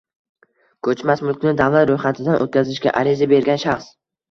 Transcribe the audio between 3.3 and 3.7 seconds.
bergan